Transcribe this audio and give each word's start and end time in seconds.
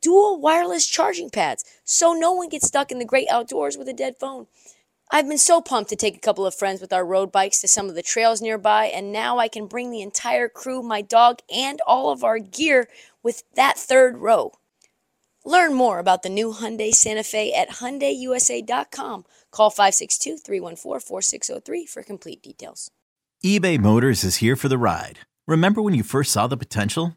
dual 0.00 0.40
wireless 0.40 0.86
charging 0.86 1.30
pads 1.30 1.64
so 1.84 2.12
no 2.12 2.32
one 2.32 2.48
gets 2.48 2.66
stuck 2.66 2.90
in 2.90 2.98
the 2.98 3.04
great 3.04 3.28
outdoors 3.30 3.76
with 3.76 3.88
a 3.88 3.92
dead 3.92 4.16
phone. 4.18 4.46
I've 5.10 5.26
been 5.26 5.38
so 5.38 5.62
pumped 5.62 5.88
to 5.90 5.96
take 5.96 6.16
a 6.16 6.20
couple 6.20 6.44
of 6.44 6.54
friends 6.54 6.82
with 6.82 6.92
our 6.92 7.04
road 7.04 7.32
bikes 7.32 7.62
to 7.62 7.68
some 7.68 7.88
of 7.88 7.94
the 7.94 8.02
trails 8.02 8.42
nearby, 8.42 8.86
and 8.86 9.10
now 9.10 9.38
I 9.38 9.48
can 9.48 9.66
bring 9.66 9.90
the 9.90 10.02
entire 10.02 10.50
crew, 10.50 10.82
my 10.82 11.00
dog, 11.00 11.38
and 11.54 11.80
all 11.86 12.10
of 12.10 12.22
our 12.22 12.38
gear 12.38 12.88
with 13.22 13.42
that 13.54 13.78
third 13.78 14.18
row. 14.18 14.52
Learn 15.46 15.72
more 15.72 15.98
about 15.98 16.22
the 16.22 16.28
new 16.28 16.52
Hyundai 16.52 16.92
Santa 16.92 17.22
Fe 17.22 17.54
at 17.54 17.70
HyundaiUSA.com. 17.70 19.24
Call 19.50 19.70
562-314-4603 19.70 21.88
for 21.88 22.02
complete 22.02 22.42
details. 22.42 22.90
eBay 23.42 23.78
Motors 23.78 24.24
is 24.24 24.36
here 24.36 24.56
for 24.56 24.68
the 24.68 24.76
ride. 24.76 25.20
Remember 25.46 25.80
when 25.80 25.94
you 25.94 26.02
first 26.02 26.32
saw 26.32 26.46
the 26.46 26.58
potential? 26.58 27.16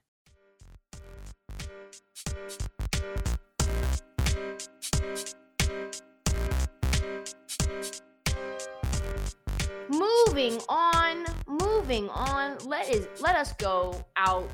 Moving 10.41 10.61
on, 10.69 11.25
moving 11.47 12.09
on. 12.09 12.57
Let 12.65 12.89
is 12.89 13.07
let 13.19 13.35
us 13.35 13.53
go 13.53 14.03
out 14.15 14.49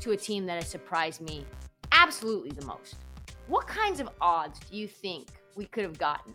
to 0.00 0.10
a 0.10 0.16
team 0.16 0.44
that 0.46 0.56
has 0.56 0.68
surprised 0.68 1.22
me 1.22 1.46
absolutely 1.92 2.50
the 2.50 2.66
most. 2.66 2.96
What 3.46 3.66
kinds 3.66 4.00
of 4.00 4.10
odds 4.20 4.60
do 4.70 4.76
you 4.76 4.86
think 4.86 5.28
we 5.54 5.64
could 5.64 5.84
have 5.84 5.98
gotten 5.98 6.34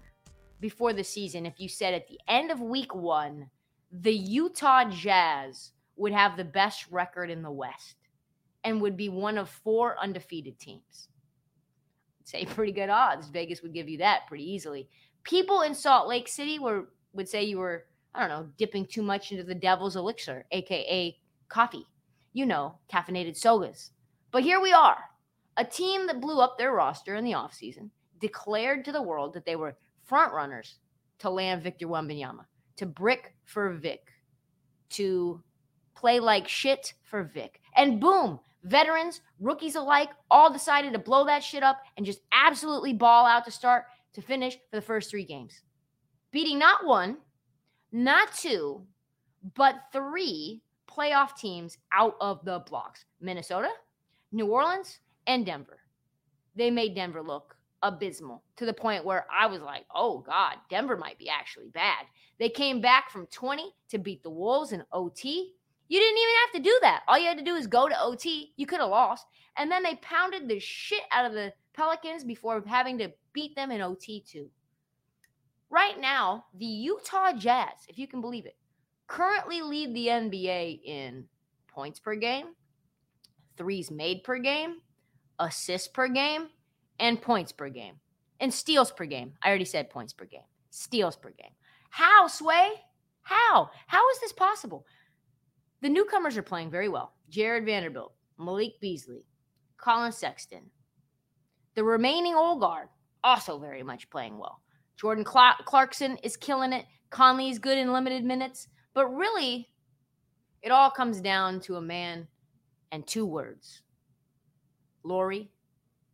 before 0.60 0.92
the 0.92 1.04
season 1.04 1.46
if 1.46 1.60
you 1.60 1.70
said 1.70 1.94
at 1.94 2.08
the 2.08 2.20
end 2.28 2.50
of 2.50 2.60
week 2.60 2.96
1 2.96 3.48
the 3.92 4.14
Utah 4.14 4.90
Jazz 4.90 5.74
would 5.98 6.14
have 6.14 6.36
the 6.36 6.46
best 6.46 6.88
record 6.90 7.30
in 7.30 7.44
the 7.44 7.52
West 7.52 7.98
and 8.64 8.82
would 8.82 8.98
be 8.98 9.10
one 9.10 9.38
of 9.38 9.50
four 9.50 9.98
undefeated 10.02 10.58
teams? 10.58 11.10
I'd 12.22 12.28
say 12.28 12.46
pretty 12.46 12.72
good 12.72 12.90
odds. 12.90 13.28
Vegas 13.28 13.62
would 13.62 13.74
give 13.74 13.90
you 13.90 14.00
that 14.00 14.26
pretty 14.28 14.50
easily. 14.50 14.88
People 15.24 15.62
in 15.62 15.76
Salt 15.76 16.08
Lake 16.08 16.28
City 16.28 16.58
were 16.58 16.88
would 17.14 17.28
say 17.28 17.44
you 17.44 17.60
were 17.60 17.86
I 18.14 18.20
don't 18.20 18.30
know, 18.30 18.50
dipping 18.58 18.86
too 18.86 19.02
much 19.02 19.32
into 19.32 19.44
the 19.44 19.56
devil's 19.56 19.96
elixir, 19.96 20.46
aka 20.52 21.18
coffee. 21.50 21.86
You 22.34 22.46
know, 22.46 22.78
caffeinated 22.92 23.36
sodas. 23.36 23.92
But 24.32 24.44
here 24.44 24.62
we 24.62 24.72
are, 24.72 24.98
a 25.58 25.66
team 25.66 26.08
that 26.08 26.22
blew 26.22 26.40
up 26.40 26.58
their 26.58 26.72
roster 26.72 27.16
in 27.16 27.26
the 27.26 27.34
offseason, 27.34 27.90
declared 28.20 28.86
to 28.86 28.94
the 28.94 29.02
world 29.02 29.34
that 29.34 29.46
they 29.46 29.58
were 29.58 29.76
front 30.06 30.34
runners 30.34 30.78
to 31.20 31.30
land 31.30 31.62
Victor 31.62 31.88
Wembanyama, 31.88 32.46
to 32.78 32.86
brick 32.86 33.36
for 33.44 33.74
Vic, 33.74 34.08
to 34.92 35.42
play 35.96 36.20
like 36.20 36.48
shit 36.48 36.94
for 37.04 37.24
Vic. 37.24 37.62
And 37.76 38.00
boom, 38.00 38.40
veterans, 38.64 39.22
rookies 39.40 39.76
alike, 39.76 40.10
all 40.30 40.52
decided 40.52 40.94
to 40.94 41.00
blow 41.00 41.26
that 41.26 41.44
shit 41.44 41.64
up 41.64 41.82
and 41.98 42.06
just 42.06 42.22
absolutely 42.32 42.94
ball 42.94 43.26
out 43.26 43.46
to 43.46 43.52
start 43.52 43.86
to 44.14 44.22
finish 44.22 44.56
for 44.56 44.78
the 44.78 44.82
first 44.82 45.10
three 45.10 45.26
games. 45.26 45.62
Beating 46.32 46.60
not 46.60 46.86
one, 46.86 47.18
not 47.92 48.34
two, 48.34 48.86
but 49.56 49.76
three 49.92 50.62
playoff 50.90 51.36
teams 51.38 51.78
out 51.94 52.16
of 52.22 52.44
the 52.46 52.60
blocks 52.60 53.06
Minnesota, 53.20 53.70
New 54.32 54.48
Orleans, 54.48 55.00
and 55.28 55.46
Denver. 55.46 55.80
They 56.56 56.70
made 56.70 56.96
Denver 56.96 57.22
look 57.22 57.56
abysmal 57.84 58.44
to 58.58 58.66
the 58.66 58.74
point 58.74 59.06
where 59.06 59.26
I 59.32 59.48
was 59.48 59.62
like, 59.62 59.86
oh 59.94 60.20
God, 60.20 60.56
Denver 60.70 60.98
might 60.98 61.18
be 61.18 61.30
actually 61.30 61.70
bad. 61.70 62.06
They 62.40 62.50
came 62.50 62.82
back 62.82 63.10
from 63.10 63.28
20 63.28 63.74
to 63.90 63.98
beat 63.98 64.24
the 64.24 64.30
Wolves 64.30 64.72
in 64.72 64.84
OT. 64.92 65.54
You 65.88 66.00
didn't 66.00 66.18
even 66.18 66.36
have 66.46 66.54
to 66.54 66.70
do 66.70 66.80
that. 66.82 67.04
All 67.08 67.18
you 67.18 67.28
had 67.28 67.38
to 67.38 67.44
do 67.44 67.56
is 67.56 67.68
go 67.68 67.88
to 67.88 68.02
OT. 68.02 68.54
You 68.56 68.66
could 68.66 68.80
have 68.80 68.90
lost. 68.90 69.26
And 69.58 69.70
then 69.70 69.84
they 69.84 69.96
pounded 69.96 70.48
the 70.48 70.60
shit 70.60 71.04
out 71.12 71.26
of 71.26 71.34
the 71.34 71.54
Pelicans 71.74 72.24
before 72.24 72.64
having 72.66 72.98
to 73.00 73.12
beat 73.34 73.56
them 73.56 73.72
in 73.72 73.82
OT 73.82 74.22
too. 74.22 74.50
Right 75.72 75.98
now, 75.98 76.48
the 76.54 76.66
Utah 76.66 77.32
Jazz, 77.32 77.88
if 77.88 77.98
you 77.98 78.06
can 78.06 78.20
believe 78.20 78.46
it, 78.46 78.58
currently 79.08 79.62
lead 79.62 79.96
the 79.96 80.08
NBA 80.08 80.82
in 80.84 81.26
points 81.70 81.98
per 81.98 82.14
game, 82.16 82.48
threes 83.56 83.90
made 83.90 84.26
per 84.26 84.38
game, 84.38 84.82
assists 85.40 85.88
per 85.88 86.10
game, 86.10 86.50
and 87.00 87.22
points 87.22 87.54
per 87.54 87.70
game, 87.70 87.96
and 88.42 88.54
steals 88.54 88.92
per 88.92 89.06
game. 89.06 89.32
I 89.42 89.48
already 89.48 89.64
said 89.64 89.90
points 89.90 90.12
per 90.12 90.26
game, 90.26 90.44
steals 90.72 91.16
per 91.16 91.30
game. 91.30 91.54
How, 91.90 92.28
Sway? 92.28 92.72
How? 93.22 93.70
How 93.88 94.10
is 94.12 94.20
this 94.20 94.34
possible? 94.34 94.86
The 95.82 95.90
newcomers 95.90 96.36
are 96.36 96.44
playing 96.44 96.70
very 96.70 96.90
well. 96.90 97.14
Jared 97.30 97.66
Vanderbilt, 97.66 98.14
Malik 98.38 98.74
Beasley, 98.82 99.26
Colin 99.78 100.12
Sexton. 100.12 100.70
The 101.76 101.84
remaining 101.86 102.36
old 102.36 102.60
guard 102.60 102.90
also 103.24 103.58
very 103.58 103.84
much 103.84 104.10
playing 104.10 104.38
well. 104.38 104.61
Jordan 105.02 105.24
Clarkson 105.24 106.18
is 106.18 106.38
killing 106.38 106.74
it. 106.74 106.86
Conley 107.10 107.50
is 107.50 107.58
good 107.58 107.80
in 107.80 107.92
limited 107.92 108.24
minutes. 108.24 108.68
But 108.94 109.08
really, 109.08 109.68
it 110.62 110.72
all 110.72 110.92
comes 110.92 111.22
down 111.22 111.60
to 111.62 111.78
a 111.78 111.82
man 111.82 112.28
and 112.92 113.08
two 113.08 113.26
words 113.26 113.82
Lauri 115.04 115.50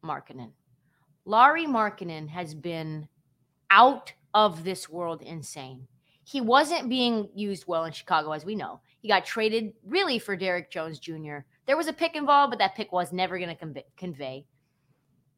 Markkanen. 0.06 0.52
Lauri 1.26 1.66
Markkanen 1.66 2.30
has 2.30 2.56
been 2.56 3.09
out 3.72 4.14
of 4.34 4.64
this 4.64 4.88
world 4.88 5.22
insane. 5.22 5.86
He 6.24 6.40
wasn't 6.40 6.88
being 6.88 7.28
used 7.36 7.66
well 7.68 7.84
in 7.84 7.92
Chicago, 7.92 8.32
as 8.32 8.46
we 8.46 8.56
know. 8.56 8.79
He 9.02 9.09
got 9.09 9.26
traded 9.26 9.73
really 9.85 10.17
for 10.17 10.38
Derrick 10.38 10.72
Jones 10.72 11.00
Jr. 11.00 11.40
There 11.66 11.76
was 11.76 11.88
a 11.88 11.94
pick 11.94 12.16
involved, 12.16 12.52
but 12.52 12.59
that 12.59 12.76
pick 12.76 12.94
was 12.94 13.11
never 13.11 13.38
going 13.38 13.53
to 13.58 13.84
convey. 13.97 14.46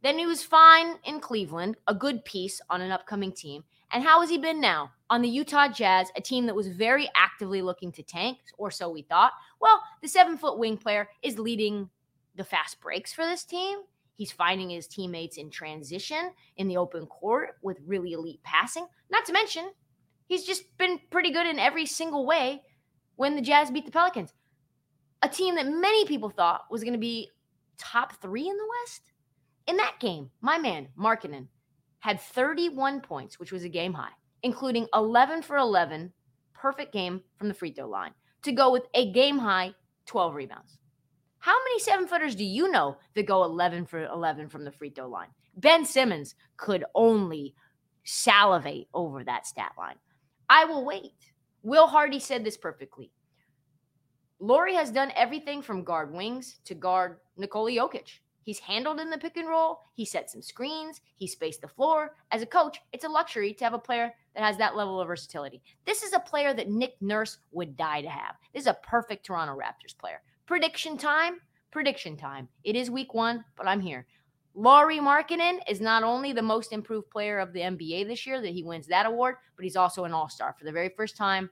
Then 0.02 0.18
he 0.18 0.26
was 0.26 0.44
fine 0.44 0.96
in 1.04 1.20
Cleveland, 1.20 1.76
a 1.88 1.94
good 1.94 2.24
piece 2.24 2.62
on 2.70 2.82
an 2.82 2.92
upcoming 2.92 3.34
team. 3.34 3.64
And 3.92 4.04
how 4.04 4.22
has 4.22 4.30
he 4.30 4.38
been 4.38 4.62
now? 4.62 4.92
On 5.10 5.22
the 5.22 5.28
Utah 5.28 5.68
Jazz, 5.68 6.10
a 6.16 6.22
team 6.22 6.46
that 6.46 6.56
was 6.56 6.68
very 6.68 7.10
actively 7.16 7.62
looking 7.62 7.92
to 7.94 8.04
tank, 8.04 8.38
or 8.58 8.70
so 8.70 8.90
we 8.90 9.02
thought. 9.02 9.34
Well, 9.60 9.82
the 10.02 10.08
seven 10.08 10.38
foot 10.38 10.60
wing 10.60 10.78
player 10.78 11.10
is 11.24 11.40
leading 11.40 11.90
the 12.36 12.44
fast 12.44 12.80
breaks 12.80 13.12
for 13.12 13.26
this 13.26 13.44
team. 13.44 13.80
He's 14.14 14.32
finding 14.32 14.70
his 14.70 14.88
teammates 14.88 15.38
in 15.38 15.50
transition 15.50 16.32
in 16.58 16.68
the 16.68 16.78
open 16.78 17.08
court 17.08 17.58
with 17.62 17.80
really 17.86 18.14
elite 18.14 18.44
passing. 18.44 18.86
Not 19.10 19.26
to 19.26 19.34
mention, 19.34 19.72
he's 20.28 20.46
just 20.46 20.78
been 20.78 21.00
pretty 21.10 21.32
good 21.32 21.48
in 21.48 21.58
every 21.58 21.86
single 21.86 22.26
way 22.26 22.62
when 23.16 23.36
the 23.36 23.42
Jazz 23.42 23.72
beat 23.72 23.86
the 23.86 23.92
Pelicans. 23.92 24.34
A 25.24 25.30
team 25.30 25.56
that 25.56 25.68
many 25.68 26.06
people 26.06 26.30
thought 26.30 26.66
was 26.70 26.84
going 26.84 26.94
to 26.94 27.00
be 27.00 27.30
top 27.78 28.22
three 28.22 28.48
in 28.48 28.56
the 28.56 28.68
West 28.82 29.09
in 29.70 29.78
that 29.78 30.00
game, 30.00 30.32
my 30.42 30.58
man, 30.58 30.88
Markkanen, 31.00 31.48
had 32.00 32.20
31 32.20 33.02
points, 33.02 33.40
which 33.40 33.52
was 33.52 33.64
a 33.64 33.70
game 33.70 33.94
high, 33.94 34.14
including 34.42 34.88
11 34.96 35.44
for 35.44 35.58
11 35.58 36.12
perfect 36.54 36.92
game 36.92 37.22
from 37.38 37.48
the 37.48 37.54
free 37.54 37.72
throw 37.72 37.88
line 37.88 38.12
to 38.42 38.52
go 38.52 38.72
with 38.72 38.88
a 38.96 39.12
game 39.12 39.38
high 39.38 39.74
12 40.08 40.34
rebounds. 40.34 40.80
How 41.38 41.56
many 41.66 41.80
seven 41.80 42.08
footers 42.08 42.36
do 42.36 42.44
you 42.44 42.72
know 42.72 42.98
that 43.14 43.28
go 43.28 43.44
11 43.44 43.86
for 43.86 44.04
11 44.06 44.50
from 44.50 44.66
the 44.66 44.72
free 44.72 44.90
throw 44.90 45.08
line? 45.08 45.30
Ben 45.56 45.86
Simmons 45.86 46.36
could 46.58 46.84
only 46.96 47.54
salivate 48.04 48.88
over 48.94 49.24
that 49.24 49.46
stat 49.46 49.74
line. 49.78 49.96
I 50.50 50.66
will 50.66 50.84
wait. 50.84 51.14
Will 51.62 51.88
Hardy 51.88 52.20
said 52.20 52.44
this 52.44 52.58
perfectly. 52.58 53.12
Lauri 54.40 54.74
has 54.74 54.90
done 54.90 55.12
everything 55.16 55.62
from 55.62 55.84
guard 55.84 56.12
wings 56.12 56.60
to 56.66 56.74
guard 56.74 57.18
Nikola 57.38 57.72
Jokic. 57.72 58.20
He's 58.50 58.58
handled 58.58 59.00
in 59.00 59.12
the 59.12 59.18
pick 59.20 59.38
and 59.38 59.48
roll. 59.48 59.82
He 59.94 60.06
set 60.06 60.32
some 60.32 60.42
screens. 60.42 61.02
He 61.18 61.28
spaced 61.28 61.62
the 61.62 61.68
floor. 61.68 62.16
As 62.32 62.42
a 62.42 62.48
coach, 62.48 62.82
it's 62.92 63.06
a 63.06 63.08
luxury 63.08 63.54
to 63.54 63.64
have 63.64 63.76
a 63.76 63.78
player 63.78 64.12
that 64.34 64.44
has 64.44 64.58
that 64.58 64.76
level 64.76 65.00
of 65.00 65.08
versatility. 65.08 65.62
This 65.86 66.02
is 66.02 66.14
a 66.14 66.20
player 66.20 66.52
that 66.56 66.68
Nick 66.68 66.96
Nurse 67.00 67.38
would 67.52 67.78
die 67.78 68.02
to 68.02 68.10
have. 68.10 68.38
This 68.52 68.62
is 68.62 68.68
a 68.68 68.80
perfect 68.82 69.24
Toronto 69.24 69.56
Raptors 69.56 69.96
player. 69.96 70.24
Prediction 70.48 70.98
time. 70.98 71.42
Prediction 71.70 72.18
time. 72.18 72.48
It 72.64 72.76
is 72.76 72.90
week 72.90 73.14
one, 73.14 73.46
but 73.56 73.68
I'm 73.68 73.82
here. 73.82 74.08
Lauri 74.56 74.98
Markkanen 74.98 75.60
is 75.70 75.80
not 75.80 76.02
only 76.02 76.34
the 76.34 76.42
most 76.42 76.74
improved 76.74 77.12
player 77.12 77.38
of 77.38 77.54
the 77.54 77.60
NBA 77.60 78.08
this 78.08 78.26
year, 78.26 78.42
that 78.42 78.50
he 78.50 78.64
wins 78.64 78.88
that 78.88 79.06
award, 79.06 79.36
but 79.58 79.64
he's 79.64 79.76
also 79.76 80.06
an 80.06 80.12
all 80.12 80.28
star 80.28 80.56
for 80.58 80.66
the 80.66 80.72
very 80.72 80.90
first 80.98 81.16
time. 81.16 81.52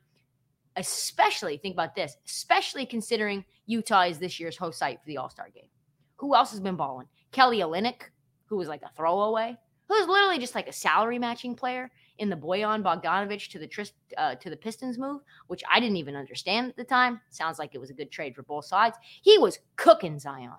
Especially, 0.76 1.58
think 1.58 1.76
about 1.76 1.94
this, 1.94 2.18
especially 2.26 2.88
considering 2.88 3.46
Utah 3.68 4.06
is 4.06 4.18
this 4.18 4.40
year's 4.40 4.58
host 4.58 4.80
site 4.80 5.00
for 5.00 5.06
the 5.06 5.18
all 5.18 5.30
star 5.30 5.50
game. 5.54 5.70
Who 6.18 6.36
else 6.36 6.52
has 6.52 6.60
been 6.60 6.76
balling? 6.76 7.08
Kelly 7.32 7.60
Olynyk, 7.60 8.02
who 8.46 8.58
was 8.58 8.68
like 8.68 8.82
a 8.82 8.92
throwaway, 8.96 9.58
who's 9.88 10.08
literally 10.08 10.40
just 10.40 10.56
like 10.56 10.68
a 10.68 10.74
salary 10.74 11.20
matching 11.20 11.56
player 11.56 11.92
in 12.18 12.30
the 12.30 12.36
Bojan 12.36 12.84
Bogdanovich 12.84 13.50
to 13.50 13.60
the 13.60 13.92
uh, 14.18 14.36
to 14.36 14.50
the 14.50 14.58
Pistons 14.58 14.98
move, 14.98 15.22
which 15.48 15.64
I 15.72 15.80
didn't 15.80 15.98
even 15.98 16.16
understand 16.16 16.70
at 16.70 16.76
the 16.76 16.84
time. 16.84 17.22
Sounds 17.30 17.60
like 17.60 17.76
it 17.76 17.82
was 17.82 17.90
a 17.90 17.94
good 17.94 18.12
trade 18.12 18.36
for 18.36 18.44
both 18.44 18.66
sides. 18.66 18.98
He 19.22 19.38
was 19.38 19.60
cooking 19.76 20.20
Zion, 20.20 20.52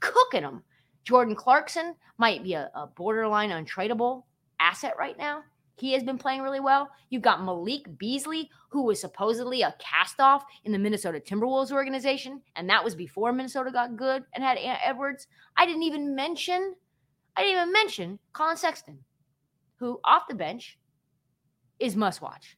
cooking 0.00 0.42
him. 0.42 0.62
Jordan 1.04 1.34
Clarkson 1.34 1.94
might 2.18 2.42
be 2.42 2.54
a, 2.54 2.70
a 2.74 2.86
borderline 2.86 3.50
untradeable 3.50 4.24
asset 4.58 4.94
right 4.98 5.16
now. 5.18 5.42
He 5.76 5.92
has 5.92 6.04
been 6.04 6.18
playing 6.18 6.42
really 6.42 6.60
well. 6.60 6.88
You've 7.10 7.22
got 7.22 7.42
Malik 7.42 7.98
Beasley, 7.98 8.48
who 8.68 8.82
was 8.84 9.00
supposedly 9.00 9.62
a 9.62 9.74
cast 9.78 10.20
off 10.20 10.44
in 10.64 10.72
the 10.72 10.78
Minnesota 10.78 11.20
Timberwolves 11.20 11.72
organization, 11.72 12.40
and 12.56 12.68
that 12.70 12.84
was 12.84 12.94
before 12.94 13.32
Minnesota 13.32 13.70
got 13.72 13.96
good 13.96 14.24
and 14.34 14.44
had 14.44 14.58
Edwards. 14.60 15.26
I 15.56 15.66
didn't 15.66 15.82
even 15.82 16.14
mention, 16.14 16.74
I 17.36 17.42
didn't 17.42 17.56
even 17.56 17.72
mention 17.72 18.18
Colin 18.32 18.56
Sexton, 18.56 18.98
who 19.76 20.00
off 20.04 20.28
the 20.28 20.34
bench 20.34 20.78
is 21.80 21.96
must 21.96 22.22
watch. 22.22 22.56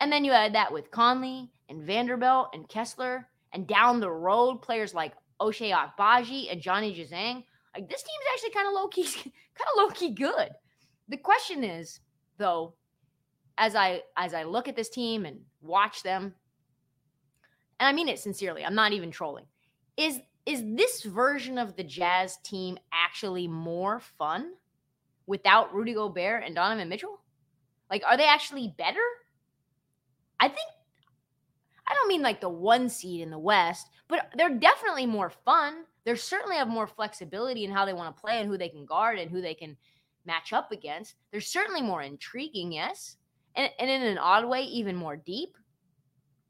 And 0.00 0.12
then 0.12 0.24
you 0.24 0.32
add 0.32 0.54
that 0.54 0.72
with 0.72 0.90
Conley 0.90 1.50
and 1.68 1.82
Vanderbilt 1.82 2.48
and 2.52 2.68
Kessler, 2.68 3.28
and 3.52 3.66
down 3.66 4.00
the 4.00 4.10
road, 4.10 4.60
players 4.60 4.92
like 4.92 5.14
Ochai 5.40 5.72
Agbaji 5.72 6.52
and 6.52 6.60
Johnny 6.60 6.94
Juzang. 6.94 7.44
Like 7.74 7.88
this 7.88 8.02
team's 8.02 8.26
actually 8.32 8.50
kind 8.50 8.66
of 8.66 8.74
low 8.74 8.88
key, 8.88 9.04
kind 9.14 9.68
of 9.72 9.76
low 9.76 9.88
key 9.88 10.10
good. 10.10 10.50
The 11.08 11.16
question 11.16 11.64
is, 11.64 12.00
though, 12.38 12.74
as 13.58 13.74
I 13.74 14.02
as 14.16 14.34
I 14.34 14.44
look 14.44 14.68
at 14.68 14.76
this 14.76 14.88
team 14.88 15.26
and 15.26 15.40
watch 15.62 16.02
them, 16.02 16.34
and 17.78 17.88
I 17.88 17.92
mean 17.92 18.08
it 18.08 18.18
sincerely, 18.18 18.64
I'm 18.64 18.74
not 18.74 18.92
even 18.92 19.10
trolling. 19.10 19.44
Is 19.96 20.20
is 20.46 20.62
this 20.64 21.02
version 21.02 21.58
of 21.58 21.76
the 21.76 21.84
Jazz 21.84 22.38
team 22.38 22.78
actually 22.92 23.48
more 23.48 24.00
fun 24.00 24.52
without 25.26 25.74
Rudy 25.74 25.94
Gobert 25.94 26.44
and 26.44 26.54
Donovan 26.54 26.88
Mitchell? 26.88 27.20
Like, 27.90 28.02
are 28.06 28.16
they 28.16 28.26
actually 28.26 28.74
better? 28.76 29.00
I 30.40 30.48
think 30.48 30.68
I 31.86 31.94
don't 31.94 32.08
mean 32.08 32.22
like 32.22 32.40
the 32.40 32.48
one 32.48 32.88
seed 32.88 33.20
in 33.20 33.30
the 33.30 33.38
West, 33.38 33.88
but 34.08 34.32
they're 34.36 34.50
definitely 34.50 35.06
more 35.06 35.30
fun. 35.30 35.84
They 36.04 36.14
certainly 36.16 36.56
have 36.56 36.68
more 36.68 36.86
flexibility 36.86 37.64
in 37.64 37.70
how 37.70 37.84
they 37.84 37.92
want 37.92 38.14
to 38.14 38.20
play 38.20 38.40
and 38.40 38.48
who 38.48 38.58
they 38.58 38.68
can 38.68 38.84
guard 38.84 39.18
and 39.18 39.30
who 39.30 39.40
they 39.40 39.54
can 39.54 39.76
match 40.26 40.52
up 40.52 40.72
against. 40.72 41.14
They're 41.30 41.40
certainly 41.40 41.82
more 41.82 42.02
intriguing, 42.02 42.72
yes. 42.72 43.16
And, 43.56 43.70
and 43.78 43.90
in 43.90 44.02
an 44.02 44.18
odd 44.18 44.48
way, 44.48 44.62
even 44.62 44.96
more 44.96 45.16
deep. 45.16 45.56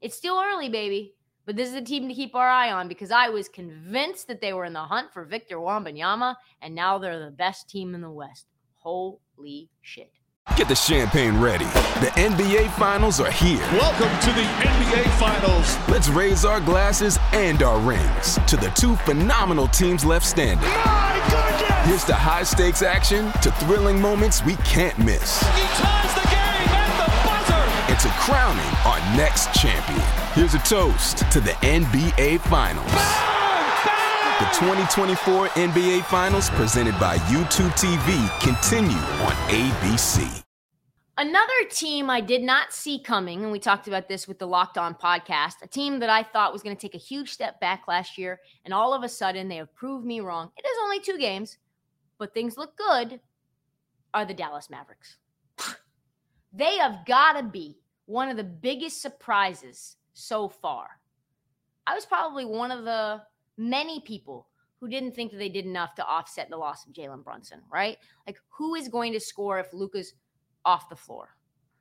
It's 0.01 0.15
still 0.15 0.41
early, 0.43 0.69
baby. 0.69 1.13
But 1.45 1.55
this 1.55 1.69
is 1.69 1.75
a 1.75 1.81
team 1.81 2.07
to 2.07 2.13
keep 2.15 2.33
our 2.35 2.49
eye 2.49 2.71
on 2.71 2.87
because 2.87 3.11
I 3.11 3.29
was 3.29 3.47
convinced 3.47 4.27
that 4.27 4.41
they 4.41 4.53
were 4.53 4.65
in 4.65 4.73
the 4.73 4.79
hunt 4.79 5.13
for 5.13 5.25
Victor 5.25 5.57
Wembanyama, 5.57 6.35
and 6.61 6.73
now 6.73 6.97
they're 6.97 7.23
the 7.23 7.31
best 7.31 7.69
team 7.69 7.93
in 7.93 8.01
the 8.01 8.09
West. 8.09 8.47
Holy 8.73 9.69
shit. 9.81 10.11
Get 10.55 10.67
the 10.67 10.75
champagne 10.75 11.37
ready. 11.37 11.65
The 11.65 12.11
NBA 12.15 12.71
Finals 12.77 13.19
are 13.19 13.31
here. 13.31 13.59
Welcome 13.73 14.09
to 14.21 14.31
the 14.33 14.43
NBA 14.43 15.19
Finals. 15.19 15.77
Let's 15.89 16.07
raise 16.07 16.45
our 16.45 16.61
glasses 16.61 17.19
and 17.33 17.61
our 17.61 17.79
rings 17.79 18.39
to 18.47 18.55
the 18.55 18.69
two 18.69 18.95
phenomenal 18.97 19.67
teams 19.67 20.05
left 20.05 20.25
standing. 20.25 20.69
My 20.69 20.73
goodness! 20.73 21.04
Here's 21.85 22.03
the 22.03 22.15
high 22.15 22.41
stakes 22.41 22.81
action, 22.81 23.31
to 23.43 23.51
thrilling 23.61 24.01
moments 24.01 24.43
we 24.43 24.55
can't 24.65 24.97
miss. 24.97 25.37
He 25.53 25.61
ties 25.77 26.15
the 26.17 26.25
game 26.33 26.65
at 26.73 26.97
the 26.97 27.09
buzzer. 27.29 27.61
And 27.93 27.99
to 27.99 28.09
crowning 28.25 28.73
our 28.89 28.97
next 29.15 29.53
champion. 29.53 30.01
Here's 30.33 30.55
a 30.55 30.59
toast 30.65 31.19
to 31.31 31.39
the 31.39 31.51
NBA 31.61 32.41
Finals. 32.49 32.89
The 34.41 34.49
2024 34.57 35.49
NBA 35.49 36.05
Finals, 36.05 36.49
presented 36.49 36.99
by 36.99 37.17
YouTube 37.29 37.69
TV, 37.77 38.17
continue 38.41 38.97
on 39.21 39.33
ABC. 39.53 40.43
Another 41.19 41.69
team 41.69 42.09
I 42.09 42.19
did 42.19 42.41
not 42.41 42.73
see 42.73 42.99
coming, 42.99 43.43
and 43.43 43.51
we 43.51 43.59
talked 43.59 43.87
about 43.87 44.09
this 44.09 44.27
with 44.27 44.39
the 44.39 44.47
Locked 44.47 44.79
On 44.79 44.95
podcast, 44.95 45.61
a 45.61 45.67
team 45.67 45.99
that 45.99 46.09
I 46.09 46.23
thought 46.23 46.51
was 46.51 46.63
going 46.63 46.75
to 46.75 46.81
take 46.81 46.95
a 46.95 46.97
huge 46.97 47.31
step 47.31 47.59
back 47.61 47.83
last 47.87 48.17
year, 48.17 48.39
and 48.65 48.73
all 48.73 48.91
of 48.91 49.03
a 49.03 49.07
sudden 49.07 49.49
they 49.49 49.57
have 49.57 49.73
proved 49.75 50.03
me 50.03 50.19
wrong. 50.19 50.49
It 50.57 50.65
is 50.67 50.77
only 50.81 50.99
two 50.99 51.19
games, 51.19 51.59
but 52.17 52.33
things 52.33 52.57
look 52.57 52.77
good, 52.77 53.19
are 54.13 54.25
the 54.25 54.33
Dallas 54.33 54.69
Mavericks. 54.69 55.17
they 56.53 56.77
have 56.77 57.05
got 57.05 57.33
to 57.33 57.43
be 57.43 57.77
one 58.05 58.29
of 58.29 58.37
the 58.37 58.43
biggest 58.43 59.01
surprises 59.01 59.97
so 60.13 60.47
far. 60.47 60.87
I 61.87 61.93
was 61.93 62.05
probably 62.05 62.45
one 62.45 62.71
of 62.71 62.85
the 62.85 63.21
many 63.57 63.99
people 64.01 64.47
who 64.79 64.87
didn't 64.87 65.15
think 65.15 65.31
that 65.31 65.37
they 65.37 65.49
did 65.49 65.65
enough 65.65 65.95
to 65.95 66.05
offset 66.05 66.49
the 66.49 66.57
loss 66.57 66.85
of 66.85 66.93
Jalen 66.93 67.23
Brunson, 67.23 67.61
right? 67.71 67.97
Like, 68.25 68.37
who 68.49 68.75
is 68.75 68.87
going 68.87 69.13
to 69.13 69.19
score 69.19 69.59
if 69.59 69.73
Luka's 69.73 70.13
off 70.63 70.89
the 70.89 70.95
floor? 70.95 71.29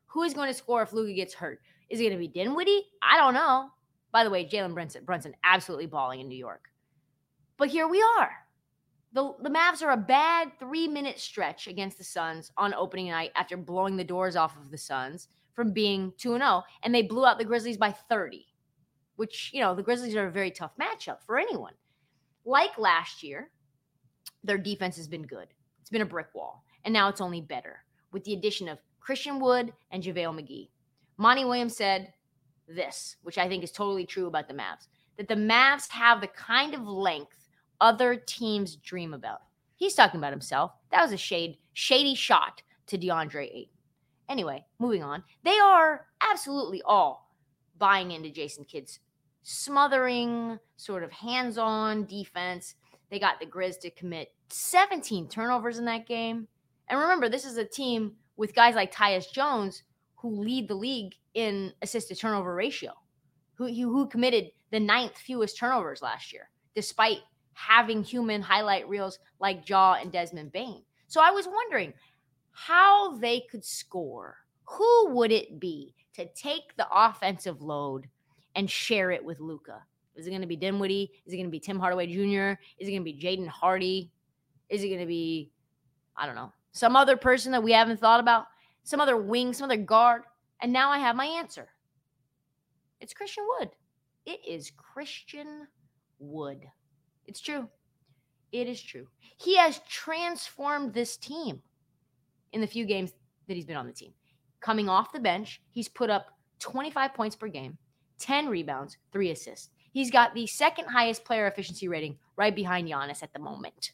Who 0.07 0.23
is 0.23 0.35
going 0.35 0.49
to 0.49 0.55
score 0.55 0.83
if 0.83 0.93
Luka 0.93 1.13
gets 1.13 1.35
hurt? 1.35 1.61
Is 1.89 2.01
it 2.01 2.05
going 2.05 2.13
to 2.13 2.19
be 2.19 2.29
Dinwiddie? 2.29 2.87
I 3.03 3.17
don't 3.17 3.35
know. 3.35 3.71
By 4.13 4.25
the 4.25 4.31
way, 4.31 4.47
Jalen 4.47 4.75
Brunson, 4.75 5.05
Brunson 5.05 5.35
absolutely 5.45 5.87
balling 5.87 6.21
in 6.21 6.29
New 6.29 6.37
York. 6.39 6.67
But 7.57 7.69
here 7.69 7.89
we 7.89 8.05
are. 8.19 8.31
The, 9.15 9.33
the 9.41 9.51
Mavs 9.51 9.83
are 9.83 9.93
a 9.93 9.97
bad 9.97 10.53
three 10.59 10.89
minute 10.89 11.19
stretch 11.19 11.67
against 11.67 11.99
the 11.99 12.05
Suns 12.05 12.53
on 12.57 12.75
opening 12.75 13.09
night 13.09 13.31
after 13.37 13.57
blowing 13.57 13.97
the 13.97 14.05
doors 14.05 14.37
off 14.37 14.57
of 14.57 14.71
the 14.71 14.79
Suns 14.79 15.29
from 15.55 15.73
being 15.73 16.13
2 16.19 16.37
0. 16.37 16.63
And 16.83 16.95
they 16.95 17.03
blew 17.03 17.25
out 17.25 17.39
the 17.39 17.45
Grizzlies 17.45 17.77
by 17.77 17.93
30 17.93 18.47
which, 19.17 19.51
you 19.53 19.61
know, 19.61 19.75
the 19.75 19.83
Grizzlies 19.83 20.17
are 20.17 20.27
a 20.27 20.33
very 20.33 20.51
tough 20.51 20.73
matchup 20.81 21.19
for 21.25 21.39
anyone. 21.39 21.75
Like 22.45 22.77
last 22.79 23.23
year, 23.23 23.51
their 24.43 24.59
defense 24.59 24.97
has 24.97 25.09
been 25.09 25.23
good. 25.23 25.49
It's 25.81 25.91
been 25.91 26.03
a 26.03 26.07
brick 26.07 26.29
wall. 26.35 26.65
And 26.85 26.93
now 26.93 27.09
it's 27.09 27.21
only 27.21 27.41
better 27.41 27.85
with 28.13 28.25
the 28.25 28.35
addition 28.35 28.69
of 28.69 28.79
Christian 29.01 29.41
Wood 29.41 29.73
and 29.91 30.03
JaVale 30.03 30.39
McGee. 30.41 30.69
Monty 31.17 31.45
Williams 31.45 31.77
said 31.77 32.13
this, 32.69 33.17
which 33.23 33.39
I 33.39 33.49
think 33.49 33.63
is 33.63 33.71
totally 33.71 34.05
true 34.05 34.27
about 34.27 34.49
the 34.49 34.55
Mavs, 34.55 34.89
that 35.17 35.29
the 35.29 35.35
Mavs 35.35 35.89
have 35.91 36.21
the 36.21 36.29
kind 36.29 36.75
of 36.75 36.87
length 36.87 37.44
other 37.81 38.17
teams 38.17 38.77
dream 38.77 39.15
about. 39.15 39.41
He's 39.77 39.95
talking 39.95 40.19
about 40.19 40.33
himself. 40.33 40.73
That 40.91 41.03
was 41.03 41.13
a 41.13 41.17
shade, 41.17 41.59
shady 41.73 42.15
shot 42.15 42.63
to 42.87 42.99
DeAndre 42.99 43.49
Ayton. 43.51 43.69
Anyway, 44.29 44.65
moving 44.79 45.03
on. 45.03 45.23
They 45.43 45.59
are 45.59 46.07
absolutely 46.21 46.83
all 46.83 47.31
buying 47.79 48.13
into 48.13 48.31
Jason 48.31 48.65
Kidd's 48.65 49.01
smothering, 49.43 50.59
sort 50.77 51.03
of 51.03 51.13
hands 51.13 51.59
on 51.59 52.07
defense. 52.07 52.75
They 53.11 53.19
got 53.19 53.39
the 53.39 53.47
Grizz 53.47 53.81
to 53.81 53.91
commit 53.91 54.33
17 54.49 55.29
turnovers 55.29 55.79
in 55.79 55.85
that 55.85 56.07
game. 56.07 56.49
And 56.89 56.99
remember, 56.99 57.29
this 57.29 57.45
is 57.45 57.57
a 57.57 57.65
team 57.65 58.13
with 58.37 58.55
guys 58.55 58.75
like 58.75 58.93
Tyus 58.93 59.31
Jones 59.31 59.83
who 60.17 60.31
lead 60.43 60.69
the 60.69 60.75
league 60.75 61.15
in 61.35 61.73
assist 61.83 62.09
to 62.09 62.15
turnover 62.15 62.55
ratio, 62.55 62.93
who, 63.55 63.67
who 63.67 64.07
committed 64.07 64.51
the 64.71 64.81
ninth 64.81 65.19
fewest 65.19 65.57
turnovers 65.59 66.03
last 66.03 66.33
year, 66.33 66.49
despite 66.75 67.19
having 67.55 68.03
human 68.03 68.43
highlight 68.43 68.89
reels 68.89 69.19
like 69.41 69.69
Ja 69.69 69.95
and 69.95 70.13
Desmond 70.13 70.53
Bane. 70.53 70.83
So 71.07 71.21
I 71.21 71.31
was 71.31 71.47
wondering 71.47 71.93
how 72.51 73.17
they 73.17 73.41
could 73.51 73.65
score. 73.65 74.37
Who 74.65 75.11
would 75.11 75.33
it 75.33 75.61
be 75.61 75.95
to 76.15 76.27
take 76.35 76.77
the 76.77 76.87
offensive 76.93 77.61
load 77.61 78.07
and 78.55 78.71
share 78.71 79.11
it 79.11 79.25
with 79.25 79.41
Luka? 79.41 79.83
Is 80.15 80.27
it 80.27 80.31
going 80.31 80.43
to 80.43 80.47
be 80.47 80.57
Dinwiddie? 80.57 81.11
Is 81.27 81.33
it 81.33 81.37
going 81.37 81.47
to 81.47 81.51
be 81.51 81.61
Tim 81.61 81.79
Hardaway 81.79 82.07
Jr.? 82.07 82.61
Is 82.79 82.89
it 82.89 82.93
going 82.93 83.05
to 83.05 83.13
be 83.13 83.21
Jaden 83.21 83.49
Hardy? 83.49 84.11
Is 84.69 84.83
it 84.83 84.89
going 84.89 85.01
to 85.01 85.07
be, 85.07 85.51
I 86.17 86.27
don't 86.27 86.37
know, 86.37 86.53
some 86.73 86.97
other 86.97 87.17
person 87.17 87.53
that 87.53 87.63
we 87.63 87.73
haven't 87.73 88.01
thought 88.01 88.21
about? 88.21 88.47
Some 88.85 89.01
other 89.01 89.17
wing, 89.17 89.53
some 89.53 89.65
other 89.65 89.77
guard? 89.77 90.23
And 90.61 90.73
now 90.73 90.91
I 90.91 90.99
have 90.99 91.17
my 91.17 91.27
answer. 91.27 91.69
It's 93.01 93.13
Christian 93.13 93.45
Wood. 93.59 93.71
It 94.25 94.41
is 94.49 94.71
Christian 94.71 95.67
Wood. 96.19 96.65
It's 97.27 97.41
true. 97.41 97.69
It 98.53 98.69
is 98.69 98.81
true. 98.81 99.07
He 99.37 99.57
has 99.57 99.81
transformed 99.89 100.95
this 100.95 101.17
team 101.17 101.63
in 102.53 102.61
the 102.61 102.67
few 102.67 102.87
games 102.87 103.13
that 103.49 103.55
he's 103.55 103.65
been 103.65 103.77
on 103.77 103.87
the 103.87 103.93
team. 103.93 104.13
Coming 104.61 104.89
off 104.89 105.13
the 105.13 105.21
bench, 105.21 105.61
he's 105.71 105.89
put 105.89 106.09
up 106.09 106.27
25 106.61 107.15
points 107.15 107.37
per 107.37 107.49
game, 107.49 107.77
10 108.19 108.49
rebounds, 108.49 108.97
three 109.13 109.31
assists. 109.31 109.71
He's 109.93 110.11
got 110.11 110.35
the 110.35 110.47
second 110.47 110.87
highest 110.87 111.25
player 111.25 111.47
efficiency 111.47 111.89
rating 111.89 112.19
right 112.37 112.55
behind 112.55 112.89
Giannis 112.89 113.23
at 113.23 113.33
the 113.33 113.39
moment. 113.39 113.93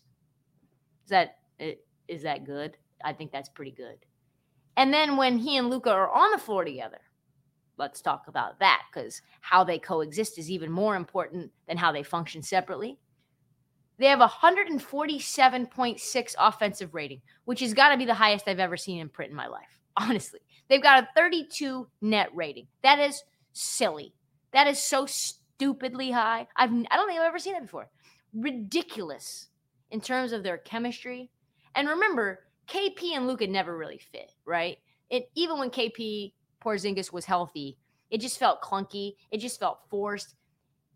Is 1.05 1.11
that 1.11 1.37
is 1.59 2.23
that 2.23 2.45
good? 2.45 2.77
I 3.05 3.13
think 3.13 3.33
that's 3.33 3.49
pretty 3.49 3.71
good. 3.73 3.97
And 4.77 4.93
then 4.93 5.17
when 5.17 5.39
he 5.39 5.57
and 5.57 5.69
Luka 5.69 5.91
are 5.91 6.11
on 6.11 6.31
the 6.31 6.39
floor 6.39 6.65
together, 6.65 7.01
let's 7.77 8.01
talk 8.01 8.29
about 8.29 8.59
that 8.61 8.83
because 8.93 9.21
how 9.41 9.65
they 9.65 9.79
coexist 9.79 10.39
is 10.39 10.51
even 10.51 10.71
more 10.71 10.97
important 10.97 11.51
than 11.67 11.77
how 11.77 11.93
they 11.93 12.03
function 12.03 12.43
separately. 12.43 12.99
They 14.01 14.07
have 14.07 14.23
a 14.23 14.29
147.6 14.29 16.35
offensive 16.39 16.95
rating, 16.95 17.21
which 17.45 17.61
has 17.61 17.75
got 17.75 17.91
to 17.91 17.99
be 17.99 18.07
the 18.07 18.15
highest 18.15 18.49
I've 18.49 18.59
ever 18.59 18.79
seen 18.79 18.99
in 18.99 19.11
print 19.11 19.31
in 19.31 19.37
my 19.37 19.47
life. 19.47 19.79
Honestly, 19.97 20.41
they've 20.69 20.83
got 20.83 21.05
a 21.05 21.09
32 21.15 21.87
net 22.01 22.31
rating. 22.35 22.67
That 22.83 22.99
is 22.99 23.23
silly. 23.53 24.15
That 24.53 24.67
is 24.67 24.83
so 24.83 25.05
stupidly 25.05 26.11
high. 26.11 26.49
I've 26.57 26.71
I 26.71 26.97
don't 26.97 27.09
think 27.09 27.21
I've 27.21 27.27
ever 27.27 27.39
seen 27.39 27.53
that 27.53 27.63
before. 27.63 27.91
Ridiculous 28.33 29.49
in 29.91 30.01
terms 30.01 30.33
of 30.33 30.43
their 30.43 30.57
chemistry. 30.57 31.29
And 31.75 31.87
remember, 31.87 32.47
KP 32.69 33.15
and 33.15 33.27
Luka 33.27 33.47
never 33.47 33.77
really 33.77 34.01
fit, 34.13 34.33
right? 34.47 34.79
It 35.11 35.31
even 35.35 35.59
when 35.59 35.69
KP 35.69 36.33
Porzingis 36.65 37.13
was 37.13 37.27
healthy, 37.27 37.77
it 38.11 38.23
just 38.23 38.39
felt 38.39 38.63
clunky. 38.63 39.17
It 39.31 39.41
just 39.41 39.61
felt 39.61 39.81
forced. 39.91 40.37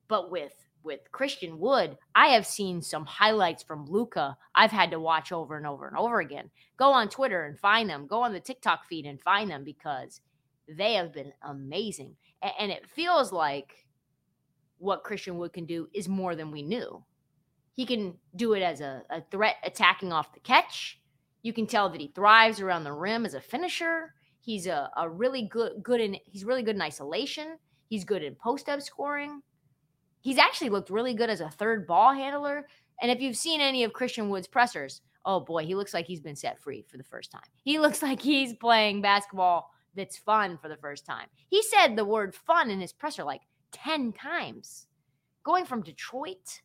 But 0.08 0.30
with 0.30 0.54
with 0.84 1.00
Christian 1.12 1.58
Wood, 1.58 1.96
I 2.14 2.28
have 2.28 2.46
seen 2.46 2.82
some 2.82 3.06
highlights 3.06 3.62
from 3.62 3.86
Luka 3.86 4.36
I've 4.54 4.70
had 4.70 4.90
to 4.90 5.00
watch 5.00 5.32
over 5.32 5.56
and 5.56 5.66
over 5.66 5.88
and 5.88 5.96
over 5.96 6.20
again. 6.20 6.50
Go 6.76 6.92
on 6.92 7.08
Twitter 7.08 7.44
and 7.44 7.58
find 7.58 7.88
them. 7.88 8.06
Go 8.06 8.22
on 8.22 8.32
the 8.32 8.40
TikTok 8.40 8.86
feed 8.86 9.06
and 9.06 9.20
find 9.20 9.50
them 9.50 9.64
because 9.64 10.20
they 10.68 10.94
have 10.94 11.12
been 11.12 11.32
amazing. 11.42 12.16
And 12.58 12.70
it 12.70 12.88
feels 12.88 13.32
like 13.32 13.86
what 14.78 15.04
Christian 15.04 15.38
Wood 15.38 15.52
can 15.52 15.66
do 15.66 15.88
is 15.94 16.08
more 16.08 16.36
than 16.36 16.50
we 16.50 16.62
knew. 16.62 17.02
He 17.72 17.86
can 17.86 18.14
do 18.36 18.52
it 18.52 18.62
as 18.62 18.80
a, 18.80 19.02
a 19.10 19.22
threat 19.30 19.56
attacking 19.64 20.12
off 20.12 20.34
the 20.34 20.40
catch. 20.40 21.00
You 21.42 21.52
can 21.52 21.66
tell 21.66 21.88
that 21.90 22.00
he 22.00 22.12
thrives 22.14 22.60
around 22.60 22.84
the 22.84 22.92
rim 22.92 23.26
as 23.26 23.34
a 23.34 23.40
finisher. 23.40 24.14
He's 24.40 24.66
a, 24.66 24.90
a 24.96 25.08
really 25.08 25.42
good 25.42 25.82
good 25.82 26.00
in 26.00 26.16
he's 26.24 26.44
really 26.44 26.62
good 26.62 26.76
in 26.76 26.82
isolation. 26.82 27.58
He's 27.88 28.04
good 28.04 28.22
in 28.22 28.34
post 28.34 28.68
up 28.68 28.80
scoring. 28.82 29.42
He's 30.24 30.38
actually 30.38 30.70
looked 30.70 30.88
really 30.88 31.12
good 31.12 31.28
as 31.28 31.42
a 31.42 31.50
third 31.50 31.86
ball 31.86 32.14
handler. 32.14 32.66
And 33.02 33.10
if 33.10 33.20
you've 33.20 33.36
seen 33.36 33.60
any 33.60 33.84
of 33.84 33.92
Christian 33.92 34.30
Wood's 34.30 34.46
pressers, 34.46 35.02
oh 35.26 35.38
boy, 35.38 35.66
he 35.66 35.74
looks 35.74 35.92
like 35.92 36.06
he's 36.06 36.22
been 36.22 36.34
set 36.34 36.58
free 36.58 36.82
for 36.88 36.96
the 36.96 37.04
first 37.04 37.30
time. 37.30 37.42
He 37.62 37.78
looks 37.78 38.02
like 38.02 38.22
he's 38.22 38.54
playing 38.54 39.02
basketball 39.02 39.70
that's 39.94 40.16
fun 40.16 40.56
for 40.56 40.70
the 40.70 40.78
first 40.78 41.04
time. 41.04 41.26
He 41.50 41.62
said 41.62 41.94
the 41.94 42.06
word 42.06 42.34
fun 42.34 42.70
in 42.70 42.80
his 42.80 42.90
presser 42.90 43.22
like 43.22 43.42
10 43.72 44.14
times. 44.14 44.86
Going 45.42 45.66
from 45.66 45.82
Detroit 45.82 46.62